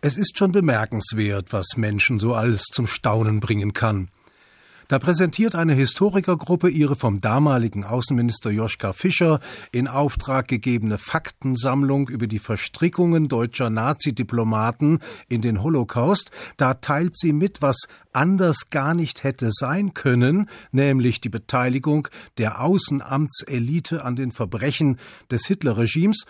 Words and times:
Es 0.00 0.16
ist 0.16 0.38
schon 0.38 0.52
bemerkenswert, 0.52 1.52
was 1.52 1.76
Menschen 1.76 2.20
so 2.20 2.32
alles 2.32 2.66
zum 2.70 2.86
Staunen 2.86 3.40
bringen 3.40 3.72
kann. 3.72 4.08
Da 4.86 5.00
präsentiert 5.00 5.56
eine 5.56 5.74
Historikergruppe 5.74 6.70
ihre 6.70 6.94
vom 6.94 7.20
damaligen 7.20 7.82
Außenminister 7.82 8.50
Joschka 8.50 8.92
Fischer 8.92 9.40
in 9.72 9.88
Auftrag 9.88 10.46
gegebene 10.46 10.98
Faktensammlung 10.98 12.08
über 12.08 12.28
die 12.28 12.38
Verstrickungen 12.38 13.26
deutscher 13.26 13.70
Nazidiplomaten 13.70 15.00
in 15.28 15.42
den 15.42 15.64
Holocaust. 15.64 16.30
Da 16.58 16.74
teilt 16.74 17.18
sie 17.18 17.32
mit, 17.32 17.60
was 17.60 17.88
anders 18.12 18.70
gar 18.70 18.94
nicht 18.94 19.24
hätte 19.24 19.50
sein 19.50 19.94
können, 19.94 20.48
nämlich 20.70 21.20
die 21.20 21.28
Beteiligung 21.28 22.06
der 22.38 22.60
Außenamtselite 22.60 24.04
an 24.04 24.14
den 24.14 24.30
Verbrechen 24.30 24.96
des 25.28 25.44
Hitlerregimes 25.46 26.24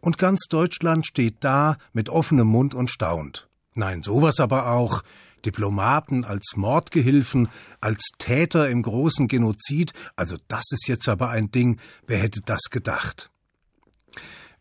und 0.00 0.18
ganz 0.18 0.46
Deutschland 0.48 1.06
steht 1.06 1.36
da 1.40 1.76
mit 1.92 2.08
offenem 2.08 2.48
Mund 2.48 2.74
und 2.74 2.90
staunt. 2.90 3.48
Nein, 3.74 4.02
sowas 4.02 4.40
aber 4.40 4.70
auch. 4.72 5.02
Diplomaten 5.44 6.24
als 6.24 6.54
Mordgehilfen, 6.56 7.48
als 7.80 8.08
Täter 8.18 8.68
im 8.68 8.82
großen 8.82 9.26
Genozid, 9.26 9.94
also 10.16 10.36
das 10.48 10.64
ist 10.70 10.86
jetzt 10.86 11.08
aber 11.08 11.30
ein 11.30 11.50
Ding, 11.50 11.78
wer 12.06 12.18
hätte 12.18 12.40
das 12.44 12.64
gedacht? 12.70 13.30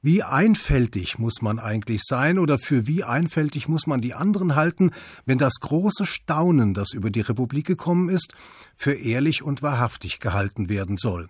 Wie 0.02 0.24
einfältig 0.24 1.20
muss 1.20 1.42
man 1.42 1.60
eigentlich 1.60 2.04
sein 2.06 2.40
oder 2.40 2.58
für 2.58 2.88
wie 2.88 3.04
einfältig 3.04 3.68
muss 3.68 3.86
man 3.86 4.00
die 4.00 4.14
anderen 4.14 4.56
halten, 4.56 4.92
wenn 5.26 5.38
das 5.38 5.56
große 5.60 6.06
Staunen, 6.06 6.74
das 6.74 6.94
über 6.94 7.10
die 7.10 7.20
Republik 7.20 7.68
gekommen 7.68 8.08
ist, 8.08 8.34
für 8.78 8.94
ehrlich 8.94 9.44
und 9.44 9.62
wahrhaftig 9.62 10.22
gehalten 10.22 10.70
werden 10.70 10.96
soll? 10.96 11.30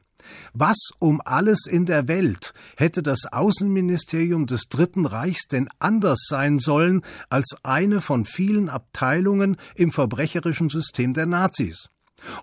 Was 0.53 0.77
um 0.99 1.21
alles 1.23 1.65
in 1.65 1.85
der 1.85 2.07
Welt 2.07 2.53
hätte 2.77 3.03
das 3.03 3.25
Außenministerium 3.31 4.45
des 4.45 4.63
Dritten 4.69 5.05
Reichs 5.05 5.47
denn 5.47 5.69
anders 5.79 6.25
sein 6.27 6.59
sollen 6.59 7.01
als 7.29 7.57
eine 7.63 8.01
von 8.01 8.25
vielen 8.25 8.69
Abteilungen 8.69 9.57
im 9.75 9.91
verbrecherischen 9.91 10.69
System 10.69 11.13
der 11.13 11.25
Nazis? 11.25 11.89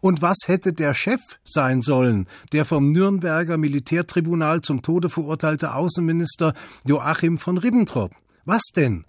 Und 0.01 0.23
was 0.23 0.37
hätte 0.47 0.73
der 0.73 0.95
Chef 0.95 1.21
sein 1.45 1.83
sollen, 1.83 2.27
der 2.53 2.65
vom 2.65 2.93
Nürnberger 2.93 3.59
Militärtribunal 3.59 4.63
zum 4.63 4.83
Tode 4.83 5.11
verurteilte 5.11 5.75
Außenminister 5.75 6.55
Joachim 6.85 7.39
von 7.39 7.59
Ribbentrop? 7.59 8.13
Was 8.45 8.63
denn? 8.75 9.05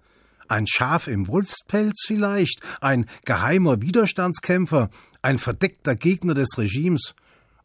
Ein 0.49 0.65
Schaf 0.65 1.07
im 1.07 1.27
Wolfspelz 1.27 2.05
vielleicht? 2.05 2.61
Ein 2.79 3.05
geheimer 3.25 3.81
Widerstandskämpfer? 3.81 4.89
Ein 5.21 5.39
verdeckter 5.39 5.95
Gegner 5.95 6.33
des 6.33 6.57
Regimes? 6.57 7.15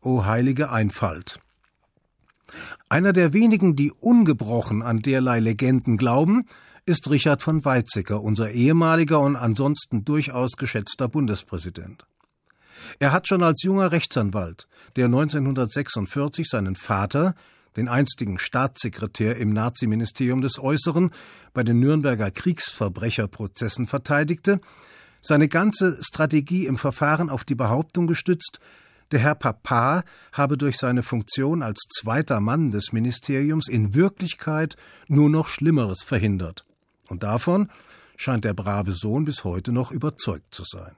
O 0.02 0.24
heilige 0.24 0.70
Einfalt. 0.70 1.40
Einer 2.88 3.12
der 3.12 3.32
wenigen, 3.32 3.76
die 3.76 3.92
ungebrochen 3.92 4.82
an 4.82 5.00
derlei 5.00 5.40
Legenden 5.40 5.96
glauben, 5.96 6.44
ist 6.84 7.08
Richard 7.10 7.42
von 7.42 7.64
Weizsäcker, 7.64 8.22
unser 8.22 8.50
ehemaliger 8.50 9.20
und 9.20 9.36
ansonsten 9.36 10.04
durchaus 10.04 10.52
geschätzter 10.52 11.08
Bundespräsident. 11.08 12.04
Er 12.98 13.12
hat 13.12 13.28
schon 13.28 13.42
als 13.42 13.62
junger 13.62 13.92
Rechtsanwalt, 13.92 14.66
der 14.96 15.06
1946 15.06 16.48
seinen 16.48 16.76
Vater, 16.76 17.34
den 17.76 17.88
einstigen 17.88 18.38
Staatssekretär 18.38 19.36
im 19.36 19.52
Naziministerium 19.52 20.42
des 20.42 20.58
Äußeren, 20.58 21.10
bei 21.54 21.62
den 21.62 21.78
Nürnberger 21.80 22.30
Kriegsverbrecherprozessen 22.30 23.86
verteidigte, 23.86 24.60
seine 25.20 25.48
ganze 25.48 25.98
Strategie 26.02 26.66
im 26.66 26.76
Verfahren 26.76 27.30
auf 27.30 27.44
die 27.44 27.54
Behauptung 27.54 28.08
gestützt, 28.08 28.58
der 29.12 29.20
Herr 29.20 29.34
Papa 29.34 30.04
habe 30.32 30.56
durch 30.56 30.78
seine 30.78 31.02
Funktion 31.02 31.62
als 31.62 31.80
zweiter 31.88 32.40
Mann 32.40 32.70
des 32.70 32.92
Ministeriums 32.92 33.68
in 33.68 33.94
Wirklichkeit 33.94 34.76
nur 35.08 35.30
noch 35.30 35.48
Schlimmeres 35.48 36.02
verhindert. 36.02 36.64
Und 37.08 37.22
davon 37.22 37.70
scheint 38.16 38.44
der 38.44 38.54
brave 38.54 38.92
Sohn 38.92 39.24
bis 39.24 39.44
heute 39.44 39.72
noch 39.72 39.90
überzeugt 39.90 40.54
zu 40.54 40.64
sein. 40.64 40.96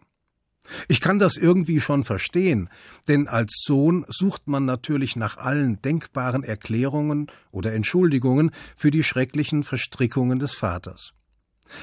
Ich 0.88 1.00
kann 1.00 1.18
das 1.18 1.36
irgendwie 1.36 1.80
schon 1.80 2.04
verstehen, 2.04 2.70
denn 3.06 3.28
als 3.28 3.62
Sohn 3.66 4.06
sucht 4.08 4.48
man 4.48 4.64
natürlich 4.64 5.14
nach 5.14 5.36
allen 5.36 5.82
denkbaren 5.82 6.42
Erklärungen 6.42 7.26
oder 7.50 7.74
Entschuldigungen 7.74 8.50
für 8.76 8.90
die 8.90 9.02
schrecklichen 9.02 9.62
Verstrickungen 9.62 10.38
des 10.38 10.54
Vaters. 10.54 11.12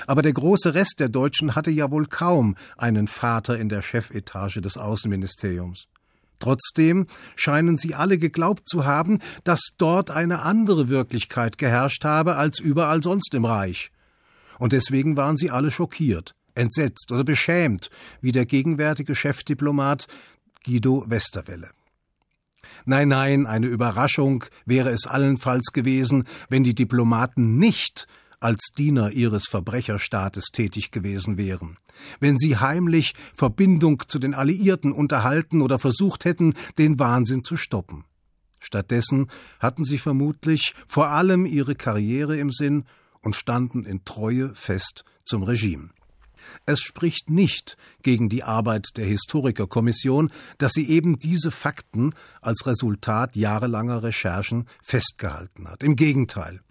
Aber 0.07 0.21
der 0.21 0.33
große 0.33 0.73
Rest 0.73 0.95
der 0.99 1.09
Deutschen 1.09 1.55
hatte 1.55 1.71
ja 1.71 1.91
wohl 1.91 2.07
kaum 2.07 2.55
einen 2.77 3.07
Vater 3.07 3.59
in 3.59 3.69
der 3.69 3.81
Chefetage 3.81 4.61
des 4.61 4.77
Außenministeriums. 4.77 5.87
Trotzdem 6.41 7.07
scheinen 7.35 7.77
sie 7.77 7.95
alle 7.95 8.17
geglaubt 8.17 8.67
zu 8.67 8.83
haben, 8.83 9.19
dass 9.45 9.61
dort 9.77 10.11
eine 10.11 10.41
andere 10.41 10.89
Wirklichkeit 10.89 11.57
geherrscht 11.57 12.03
habe 12.03 12.35
als 12.35 12.59
überall 12.59 13.01
sonst 13.01 13.33
im 13.33 13.45
Reich. 13.45 13.91
Und 14.59 14.73
deswegen 14.73 15.15
waren 15.15 15.37
sie 15.37 15.49
alle 15.49 15.71
schockiert, 15.71 16.35
entsetzt 16.53 17.11
oder 17.11 17.23
beschämt, 17.23 17.89
wie 18.19 18.31
der 18.33 18.45
gegenwärtige 18.45 19.15
Chefdiplomat 19.15 20.07
Guido 20.65 21.05
Westerwelle. 21.07 21.69
Nein, 22.85 23.09
nein, 23.09 23.45
eine 23.45 23.67
Überraschung 23.67 24.45
wäre 24.65 24.89
es 24.89 25.05
allenfalls 25.07 25.71
gewesen, 25.71 26.25
wenn 26.49 26.63
die 26.63 26.75
Diplomaten 26.75 27.57
nicht 27.57 28.07
als 28.41 28.71
Diener 28.77 29.11
ihres 29.11 29.47
Verbrecherstaates 29.47 30.47
tätig 30.51 30.91
gewesen 30.91 31.37
wären, 31.37 31.77
wenn 32.19 32.37
sie 32.37 32.57
heimlich 32.57 33.13
Verbindung 33.33 34.03
zu 34.07 34.19
den 34.19 34.33
Alliierten 34.33 34.91
unterhalten 34.91 35.61
oder 35.61 35.79
versucht 35.79 36.25
hätten, 36.25 36.55
den 36.77 36.99
Wahnsinn 36.99 37.43
zu 37.43 37.55
stoppen. 37.55 38.03
Stattdessen 38.59 39.27
hatten 39.59 39.85
sie 39.85 39.97
vermutlich 39.97 40.73
vor 40.87 41.07
allem 41.07 41.45
ihre 41.45 41.75
Karriere 41.75 42.37
im 42.37 42.51
Sinn 42.51 42.83
und 43.21 43.35
standen 43.35 43.85
in 43.85 44.03
Treue 44.05 44.53
fest 44.55 45.05
zum 45.23 45.43
Regime. 45.43 45.89
Es 46.65 46.81
spricht 46.81 47.29
nicht 47.29 47.77
gegen 48.01 48.27
die 48.27 48.43
Arbeit 48.43 48.97
der 48.97 49.05
Historikerkommission, 49.05 50.31
dass 50.57 50.73
sie 50.73 50.89
eben 50.89 51.19
diese 51.19 51.51
Fakten 51.51 52.13
als 52.41 52.65
Resultat 52.65 53.35
jahrelanger 53.35 54.03
Recherchen 54.03 54.67
festgehalten 54.81 55.67
hat. 55.67 55.83
Im 55.83 55.95
Gegenteil. 55.95 56.61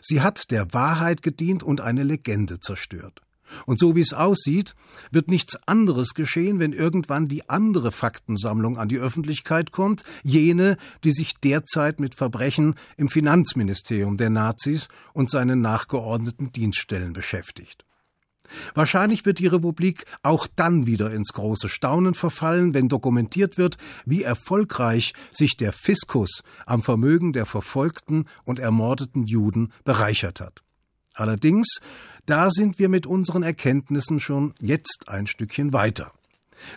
Sie 0.00 0.20
hat 0.20 0.50
der 0.50 0.72
Wahrheit 0.72 1.22
gedient 1.22 1.62
und 1.62 1.80
eine 1.80 2.02
Legende 2.02 2.60
zerstört. 2.60 3.22
Und 3.66 3.78
so 3.78 3.96
wie 3.96 4.00
es 4.00 4.12
aussieht, 4.12 4.74
wird 5.10 5.28
nichts 5.28 5.56
anderes 5.66 6.14
geschehen, 6.14 6.58
wenn 6.58 6.72
irgendwann 6.72 7.28
die 7.28 7.48
andere 7.48 7.92
Faktensammlung 7.92 8.78
an 8.78 8.88
die 8.88 8.98
Öffentlichkeit 8.98 9.72
kommt, 9.72 10.04
jene, 10.22 10.76
die 11.04 11.12
sich 11.12 11.34
derzeit 11.34 12.00
mit 12.00 12.14
Verbrechen 12.14 12.74
im 12.96 13.08
Finanzministerium 13.08 14.16
der 14.16 14.30
Nazis 14.30 14.88
und 15.12 15.30
seinen 15.30 15.60
nachgeordneten 15.60 16.52
Dienststellen 16.52 17.12
beschäftigt. 17.12 17.84
Wahrscheinlich 18.74 19.24
wird 19.26 19.38
die 19.38 19.46
Republik 19.46 20.04
auch 20.22 20.46
dann 20.54 20.86
wieder 20.86 21.12
ins 21.12 21.32
große 21.32 21.68
Staunen 21.68 22.14
verfallen, 22.14 22.74
wenn 22.74 22.88
dokumentiert 22.88 23.58
wird, 23.58 23.76
wie 24.04 24.22
erfolgreich 24.22 25.12
sich 25.32 25.56
der 25.56 25.72
Fiskus 25.72 26.42
am 26.66 26.82
Vermögen 26.82 27.32
der 27.32 27.46
verfolgten 27.46 28.26
und 28.44 28.58
ermordeten 28.58 29.26
Juden 29.26 29.72
bereichert 29.84 30.40
hat. 30.40 30.62
Allerdings, 31.14 31.80
da 32.26 32.50
sind 32.50 32.78
wir 32.78 32.88
mit 32.88 33.06
unseren 33.06 33.42
Erkenntnissen 33.42 34.20
schon 34.20 34.54
jetzt 34.60 35.08
ein 35.08 35.26
Stückchen 35.26 35.72
weiter. 35.72 36.12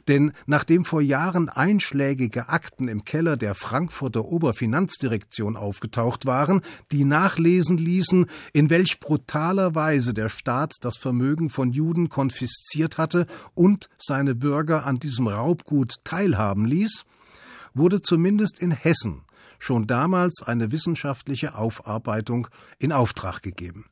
Denn 0.07 0.33
nachdem 0.45 0.85
vor 0.85 1.01
Jahren 1.01 1.49
einschlägige 1.49 2.49
Akten 2.49 2.87
im 2.87 3.05
Keller 3.05 3.37
der 3.37 3.55
Frankfurter 3.55 4.25
Oberfinanzdirektion 4.25 5.55
aufgetaucht 5.55 6.25
waren, 6.25 6.61
die 6.91 7.05
nachlesen 7.05 7.77
ließen, 7.77 8.25
in 8.53 8.69
welch 8.69 8.99
brutaler 8.99 9.75
Weise 9.75 10.13
der 10.13 10.29
Staat 10.29 10.73
das 10.81 10.97
Vermögen 10.97 11.49
von 11.49 11.71
Juden 11.71 12.09
konfisziert 12.09 12.97
hatte 12.97 13.25
und 13.53 13.89
seine 13.97 14.35
Bürger 14.35 14.85
an 14.85 14.99
diesem 14.99 15.27
Raubgut 15.27 15.95
teilhaben 16.03 16.65
ließ, 16.65 17.03
wurde 17.73 18.01
zumindest 18.01 18.59
in 18.59 18.71
Hessen 18.71 19.23
schon 19.59 19.87
damals 19.87 20.41
eine 20.45 20.71
wissenschaftliche 20.71 21.55
Aufarbeitung 21.55 22.47
in 22.79 22.91
Auftrag 22.91 23.41
gegeben. 23.41 23.85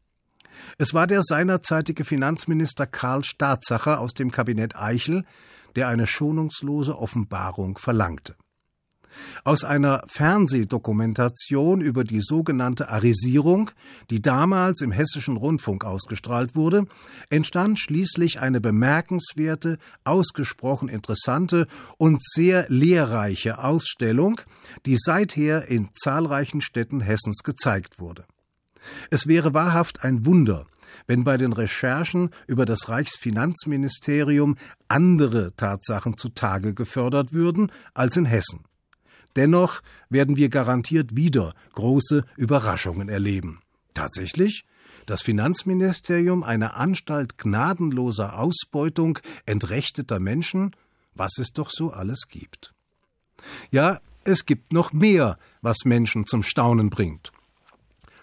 Es 0.78 0.94
war 0.94 1.08
der 1.08 1.24
seinerzeitige 1.24 2.06
Finanzminister 2.06 2.86
Karl 2.86 3.24
Staatsacher 3.24 4.00
aus 4.00 4.14
dem 4.14 4.32
Kabinett 4.32 4.76
Eichel, 4.76 5.24
der 5.76 5.88
eine 5.88 6.08
schonungslose 6.08 6.98
Offenbarung 6.98 7.78
verlangte. 7.78 8.36
Aus 9.44 9.64
einer 9.64 10.04
Fernsehdokumentation 10.08 11.82
über 11.82 12.04
die 12.04 12.22
sogenannte 12.22 12.90
Arisierung, 12.90 13.72
die 14.10 14.22
damals 14.22 14.82
im 14.82 14.92
hessischen 14.92 15.38
Rundfunk 15.38 15.84
ausgestrahlt 15.84 16.56
wurde, 16.56 16.86
entstand 17.30 17.80
schließlich 17.80 18.40
eine 18.40 18.62
bemerkenswerte, 18.62 19.78
ausgesprochen 20.04 20.90
interessante 20.90 21.68
und 21.98 22.24
sehr 22.24 22.66
lehrreiche 22.70 23.64
Ausstellung, 23.64 24.40
die 24.86 24.98
seither 24.98 25.68
in 25.68 25.90
zahlreichen 25.94 26.62
Städten 26.62 27.02
Hessens 27.02 27.44
gezeigt 27.44 28.00
wurde. 28.00 28.26
Es 29.10 29.28
wäre 29.28 29.54
wahrhaft 29.54 30.04
ein 30.04 30.26
Wunder, 30.26 30.66
wenn 31.08 31.24
bei 31.24 31.38
den 31.38 31.54
Recherchen 31.54 32.30
über 32.48 32.66
das 32.66 32.90
Reichsfinanzministerium 32.90 34.58
andere 34.88 35.56
Tatsachen 35.56 36.18
zutage 36.18 36.74
gefördert 36.74 37.34
würden 37.34 37.72
als 37.94 38.18
in 38.18 38.26
Hessen. 38.26 38.66
Dennoch 39.36 39.82
werden 40.10 40.36
wir 40.36 40.50
garantiert 40.50 41.16
wieder 41.16 41.54
große 41.74 42.24
Überraschungen 42.38 43.10
erleben. 43.10 43.62
Tatsächlich? 43.94 44.66
das 45.06 45.22
Finanzministerium 45.22 46.44
eine 46.44 46.76
Anstalt 46.76 47.38
gnadenloser 47.38 48.38
Ausbeutung 48.38 49.20
entrechteter 49.46 50.20
Menschen, 50.20 50.76
was 51.14 51.38
es 51.38 51.54
doch 51.54 51.70
so 51.70 51.92
alles 51.92 52.28
gibt. 52.30 52.74
Ja, 53.72 54.00
es 54.24 54.46
gibt 54.46 54.72
noch 54.72 54.94
mehr, 54.94 55.38
was 55.62 55.80
Menschen 55.84 56.26
zum 56.26 56.44
Staunen 56.44 56.90
bringt. 56.90 57.32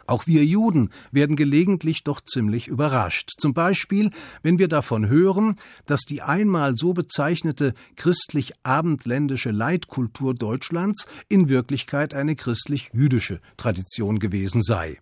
Auch 0.09 0.27
wir 0.27 0.43
Juden 0.43 0.89
werden 1.13 1.37
gelegentlich 1.37 2.03
doch 2.03 2.23
ziemlich 2.23 2.67
überrascht. 2.67 3.31
Zum 3.37 3.53
Beispiel, 3.53 4.11
wenn 4.43 4.59
wir 4.59 4.69
davon 4.69 5.07
hören, 5.07 5.57
dass 5.85 6.01
die 6.01 6.23
einmal 6.23 6.77
so 6.77 6.95
bezeichnete 6.95 7.75
christlich-abendländische 7.97 9.51
Leitkultur 9.51 10.35
Deutschlands 10.35 11.07
in 11.29 11.51
Wirklichkeit 11.51 12.15
eine 12.15 12.37
christlich-jüdische 12.37 13.41
Tradition 13.59 14.19
gewesen 14.19 14.63
sei. 14.63 14.99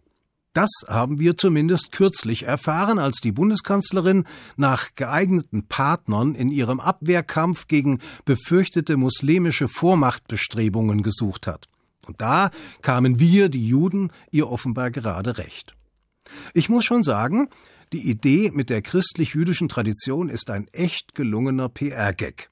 Das 0.54 0.70
haben 0.88 1.20
wir 1.20 1.36
zumindest 1.36 1.92
kürzlich 1.92 2.42
erfahren, 2.42 2.98
als 2.98 3.18
die 3.20 3.30
Bundeskanzlerin 3.30 4.24
nach 4.56 4.94
geeigneten 4.96 5.68
Partnern 5.68 6.34
in 6.34 6.50
ihrem 6.50 6.80
Abwehrkampf 6.80 7.68
gegen 7.68 8.00
befürchtete 8.24 8.96
muslimische 8.96 9.68
Vormachtbestrebungen 9.68 11.02
gesucht 11.02 11.46
hat. 11.46 11.68
Und 12.06 12.20
da 12.20 12.50
kamen 12.82 13.18
wir, 13.18 13.48
die 13.48 13.66
Juden, 13.66 14.10
ihr 14.30 14.48
offenbar 14.48 14.90
gerade 14.90 15.38
recht. 15.38 15.74
Ich 16.54 16.68
muss 16.68 16.84
schon 16.84 17.02
sagen, 17.02 17.48
die 17.92 18.08
Idee 18.08 18.50
mit 18.52 18.70
der 18.70 18.82
christlich-jüdischen 18.82 19.68
Tradition 19.68 20.28
ist 20.28 20.50
ein 20.50 20.66
echt 20.72 21.14
gelungener 21.14 21.68
PR-Gag. 21.68 22.50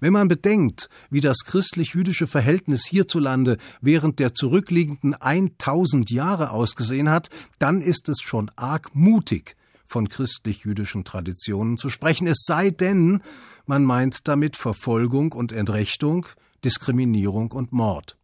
Wenn 0.00 0.12
man 0.12 0.28
bedenkt, 0.28 0.88
wie 1.10 1.20
das 1.20 1.38
christlich-jüdische 1.44 2.26
Verhältnis 2.26 2.86
hierzulande 2.86 3.58
während 3.80 4.20
der 4.20 4.32
zurückliegenden 4.32 5.14
1000 5.14 6.10
Jahre 6.10 6.50
ausgesehen 6.50 7.10
hat, 7.10 7.28
dann 7.58 7.82
ist 7.82 8.08
es 8.08 8.20
schon 8.20 8.50
arg 8.56 8.94
mutig, 8.94 9.56
von 9.86 10.08
christlich-jüdischen 10.08 11.04
Traditionen 11.04 11.76
zu 11.76 11.90
sprechen, 11.90 12.26
es 12.26 12.44
sei 12.46 12.70
denn, 12.70 13.20
man 13.66 13.84
meint 13.84 14.26
damit 14.28 14.56
Verfolgung 14.56 15.32
und 15.32 15.52
Entrechtung, 15.52 16.26
Diskriminierung 16.64 17.52
und 17.52 17.72
Mord. 17.72 18.16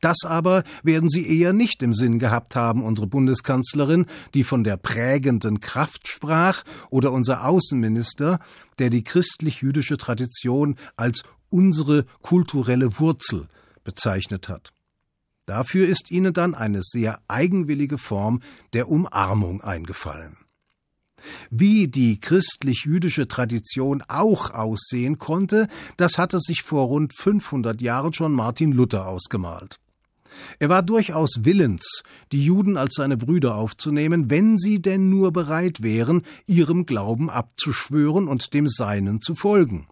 Das 0.00 0.18
aber 0.24 0.64
werden 0.82 1.08
sie 1.08 1.26
eher 1.26 1.52
nicht 1.52 1.82
im 1.82 1.94
Sinn 1.94 2.18
gehabt 2.18 2.56
haben, 2.56 2.82
unsere 2.82 3.06
Bundeskanzlerin, 3.06 4.06
die 4.34 4.44
von 4.44 4.64
der 4.64 4.76
prägenden 4.76 5.60
Kraft 5.60 6.08
sprach, 6.08 6.62
oder 6.90 7.12
unser 7.12 7.46
Außenminister, 7.46 8.38
der 8.78 8.90
die 8.90 9.04
christlich-jüdische 9.04 9.96
Tradition 9.96 10.76
als 10.96 11.22
unsere 11.50 12.06
kulturelle 12.22 12.98
Wurzel 12.98 13.48
bezeichnet 13.84 14.48
hat. 14.48 14.72
Dafür 15.46 15.88
ist 15.88 16.10
ihnen 16.10 16.32
dann 16.32 16.54
eine 16.54 16.80
sehr 16.82 17.20
eigenwillige 17.26 17.98
Form 17.98 18.40
der 18.72 18.88
Umarmung 18.88 19.60
eingefallen. 19.60 20.36
Wie 21.50 21.88
die 21.88 22.18
christlich-jüdische 22.18 23.28
Tradition 23.28 24.02
auch 24.08 24.50
aussehen 24.50 25.18
konnte, 25.18 25.68
das 25.96 26.18
hatte 26.18 26.40
sich 26.40 26.62
vor 26.62 26.86
rund 26.86 27.14
500 27.14 27.80
Jahren 27.80 28.12
schon 28.12 28.32
Martin 28.32 28.72
Luther 28.72 29.06
ausgemalt. 29.06 29.78
Er 30.58 30.68
war 30.68 30.82
durchaus 30.82 31.40
willens, 31.44 32.02
die 32.32 32.44
Juden 32.44 32.76
als 32.76 32.94
seine 32.94 33.16
Brüder 33.16 33.56
aufzunehmen, 33.56 34.30
wenn 34.30 34.58
sie 34.58 34.80
denn 34.80 35.10
nur 35.10 35.32
bereit 35.32 35.82
wären, 35.82 36.22
ihrem 36.46 36.86
Glauben 36.86 37.30
abzuschwören 37.30 38.28
und 38.28 38.54
dem 38.54 38.68
Seinen 38.68 39.20
zu 39.20 39.34
folgen. 39.34 39.88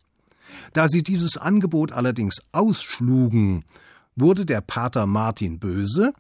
Da 0.73 0.89
sie 0.89 1.03
dieses 1.03 1.37
Angebot 1.37 1.93
allerdings 1.93 2.37
ausschlugen, 2.53 3.65
wurde 4.17 4.47
der 4.47 4.61
Pater 4.61 5.07
Martin 5.07 5.59
böse 5.59 6.13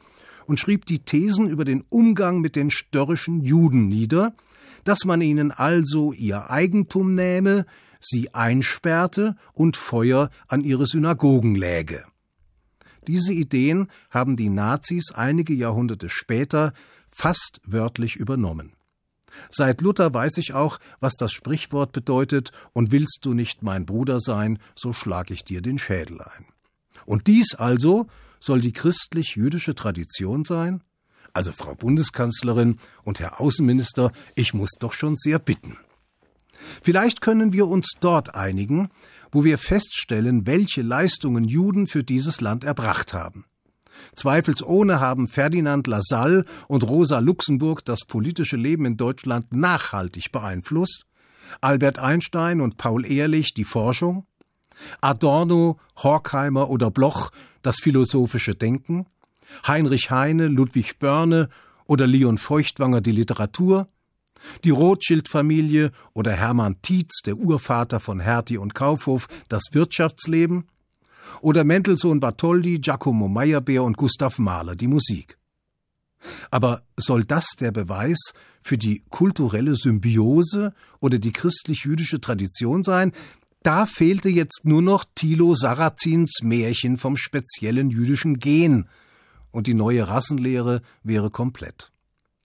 und 0.48 0.58
schrieb 0.58 0.86
die 0.86 1.00
Thesen 1.00 1.48
über 1.48 1.66
den 1.66 1.84
Umgang 1.90 2.40
mit 2.40 2.56
den 2.56 2.70
störrischen 2.70 3.42
Juden 3.42 3.86
nieder, 3.86 4.34
dass 4.82 5.04
man 5.04 5.20
ihnen 5.20 5.50
also 5.50 6.12
ihr 6.14 6.50
Eigentum 6.50 7.14
nähme, 7.14 7.66
sie 8.00 8.32
einsperrte 8.34 9.36
und 9.52 9.76
Feuer 9.76 10.30
an 10.46 10.62
ihre 10.62 10.86
Synagogen 10.86 11.54
läge. 11.54 12.02
Diese 13.06 13.34
Ideen 13.34 13.88
haben 14.10 14.36
die 14.36 14.48
Nazis 14.48 15.12
einige 15.12 15.52
Jahrhunderte 15.52 16.08
später 16.08 16.72
fast 17.10 17.60
wörtlich 17.66 18.16
übernommen. 18.16 18.72
Seit 19.50 19.82
Luther 19.82 20.14
weiß 20.14 20.38
ich 20.38 20.54
auch, 20.54 20.78
was 20.98 21.14
das 21.14 21.30
Sprichwort 21.30 21.92
bedeutet, 21.92 22.52
und 22.72 22.90
willst 22.90 23.18
du 23.22 23.34
nicht 23.34 23.62
mein 23.62 23.84
Bruder 23.84 24.18
sein, 24.18 24.58
so 24.74 24.94
schlag 24.94 25.30
ich 25.30 25.44
dir 25.44 25.60
den 25.60 25.78
Schädel 25.78 26.22
ein. 26.22 26.46
Und 27.04 27.26
dies 27.26 27.54
also 27.54 28.06
soll 28.40 28.60
die 28.60 28.72
christlich-jüdische 28.72 29.74
Tradition 29.74 30.44
sein? 30.44 30.82
Also 31.32 31.52
Frau 31.52 31.74
Bundeskanzlerin 31.74 32.76
und 33.04 33.20
Herr 33.20 33.40
Außenminister, 33.40 34.12
ich 34.34 34.54
muss 34.54 34.70
doch 34.78 34.92
schon 34.92 35.16
sehr 35.16 35.38
bitten. 35.38 35.76
Vielleicht 36.82 37.20
können 37.20 37.52
wir 37.52 37.68
uns 37.68 37.92
dort 38.00 38.34
einigen, 38.34 38.88
wo 39.30 39.44
wir 39.44 39.58
feststellen, 39.58 40.46
welche 40.46 40.82
Leistungen 40.82 41.44
Juden 41.44 41.86
für 41.86 42.02
dieses 42.02 42.40
Land 42.40 42.64
erbracht 42.64 43.12
haben. 43.12 43.44
Zweifelsohne 44.14 45.00
haben 45.00 45.28
Ferdinand 45.28 45.86
Lassalle 45.86 46.44
und 46.68 46.84
Rosa 46.84 47.18
Luxemburg 47.18 47.84
das 47.84 48.00
politische 48.06 48.56
Leben 48.56 48.84
in 48.84 48.96
Deutschland 48.96 49.52
nachhaltig 49.52 50.30
beeinflusst, 50.32 51.04
Albert 51.60 51.98
Einstein 51.98 52.60
und 52.60 52.76
Paul 52.76 53.06
Ehrlich 53.06 53.54
die 53.54 53.64
Forschung, 53.64 54.26
Adorno, 55.00 55.78
Horkheimer 55.96 56.70
oder 56.70 56.90
Bloch 56.90 57.30
das 57.62 57.76
philosophische 57.80 58.54
Denken, 58.54 59.06
Heinrich 59.66 60.10
Heine, 60.10 60.46
Ludwig 60.46 60.98
Börne 60.98 61.48
oder 61.86 62.06
Leon 62.06 62.38
Feuchtwanger 62.38 63.00
die 63.00 63.12
Literatur, 63.12 63.88
die 64.64 64.70
Rothschild-Familie 64.70 65.90
oder 66.12 66.32
Hermann 66.32 66.80
Tietz, 66.82 67.22
der 67.24 67.36
Urvater 67.36 68.00
von 68.00 68.20
Hertie 68.20 68.58
und 68.58 68.74
Kaufhof, 68.74 69.26
das 69.48 69.64
Wirtschaftsleben, 69.72 70.64
oder 71.40 71.64
Mendelssohn 71.64 72.20
Bartholdy, 72.20 72.78
Giacomo 72.78 73.28
Meyerbeer 73.28 73.84
und 73.84 73.96
Gustav 73.96 74.38
Mahler 74.38 74.76
die 74.76 74.86
Musik. 74.86 75.36
Aber 76.50 76.82
soll 76.96 77.24
das 77.24 77.46
der 77.60 77.70
Beweis 77.70 78.18
für 78.62 78.78
die 78.78 79.04
kulturelle 79.08 79.76
Symbiose 79.76 80.74
oder 81.00 81.18
die 81.18 81.32
christlich-jüdische 81.32 82.20
Tradition 82.20 82.82
sein? 82.82 83.12
Da 83.68 83.84
fehlte 83.84 84.30
jetzt 84.30 84.62
nur 84.64 84.80
noch 84.80 85.04
Thilo 85.14 85.54
Sarrazins 85.54 86.38
Märchen 86.42 86.96
vom 86.96 87.18
speziellen 87.18 87.90
jüdischen 87.90 88.38
Gen, 88.38 88.88
und 89.50 89.66
die 89.66 89.74
neue 89.74 90.08
Rassenlehre 90.08 90.80
wäre 91.02 91.28
komplett. 91.28 91.92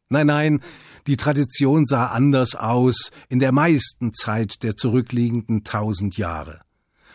Nein, 0.09 0.27
nein, 0.27 0.59
die 1.07 1.15
Tradition 1.15 1.85
sah 1.85 2.07
anders 2.07 2.55
aus 2.55 3.11
in 3.29 3.39
der 3.39 3.53
meisten 3.53 4.11
Zeit 4.11 4.63
der 4.63 4.75
zurückliegenden 4.75 5.63
tausend 5.63 6.17
Jahre. 6.17 6.59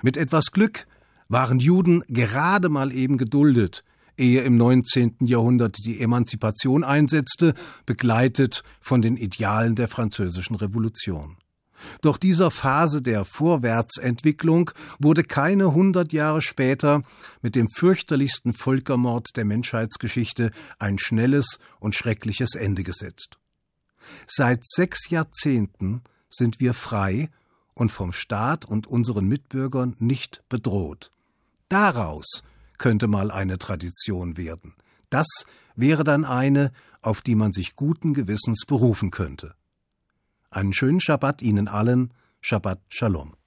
Mit 0.00 0.16
etwas 0.16 0.52
Glück 0.52 0.86
waren 1.28 1.60
Juden 1.60 2.02
gerade 2.08 2.70
mal 2.70 2.94
eben 2.94 3.18
geduldet, 3.18 3.84
ehe 4.16 4.40
im 4.40 4.56
19. 4.56 5.16
Jahrhundert 5.20 5.84
die 5.84 6.00
Emanzipation 6.00 6.82
einsetzte, 6.82 7.52
begleitet 7.84 8.62
von 8.80 9.02
den 9.02 9.18
Idealen 9.18 9.74
der 9.74 9.88
französischen 9.88 10.56
Revolution. 10.56 11.36
Doch 12.00 12.16
dieser 12.16 12.50
Phase 12.50 13.02
der 13.02 13.24
Vorwärtsentwicklung 13.24 14.70
wurde 14.98 15.24
keine 15.24 15.72
hundert 15.72 16.12
Jahre 16.12 16.42
später 16.42 17.02
mit 17.42 17.54
dem 17.54 17.68
fürchterlichsten 17.70 18.52
Völkermord 18.52 19.36
der 19.36 19.44
Menschheitsgeschichte 19.44 20.50
ein 20.78 20.98
schnelles 20.98 21.58
und 21.80 21.94
schreckliches 21.94 22.54
Ende 22.54 22.82
gesetzt. 22.82 23.38
Seit 24.26 24.64
sechs 24.64 25.10
Jahrzehnten 25.10 26.02
sind 26.30 26.60
wir 26.60 26.74
frei 26.74 27.30
und 27.74 27.92
vom 27.92 28.12
Staat 28.12 28.64
und 28.64 28.86
unseren 28.86 29.26
Mitbürgern 29.26 29.94
nicht 29.98 30.42
bedroht. 30.48 31.12
Daraus 31.68 32.42
könnte 32.78 33.08
mal 33.08 33.30
eine 33.30 33.58
Tradition 33.58 34.36
werden. 34.36 34.74
Das 35.10 35.26
wäre 35.76 36.04
dann 36.04 36.24
eine, 36.24 36.72
auf 37.02 37.20
die 37.22 37.34
man 37.34 37.52
sich 37.52 37.76
guten 37.76 38.14
Gewissens 38.14 38.64
berufen 38.66 39.10
könnte. 39.10 39.54
Einen 40.50 40.72
schönen 40.72 41.00
Schabbat 41.00 41.42
Ihnen 41.42 41.68
allen. 41.68 42.14
Shabbat 42.40 42.80
Shalom. 42.88 43.37